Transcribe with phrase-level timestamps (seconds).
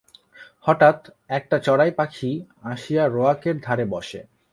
[0.61, 0.99] হঠাৎ
[1.29, 2.31] একটা চড়াই পাখী
[2.63, 4.21] আসিয়া রোয়াকের ধারে বসে।